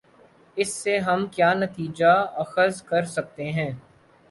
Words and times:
اس 0.57 0.73
سے 0.73 0.97
ہم 0.99 1.25
کیا 1.31 1.53
نتیجہ 1.53 2.13
اخذ 2.35 2.81
کر 2.81 3.03
سکتے 3.05 3.51
ہیں۔ 3.51 3.71